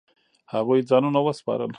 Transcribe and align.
هغوی 0.53 0.79
ځانونه 0.89 1.19
وسپارل. 1.23 1.69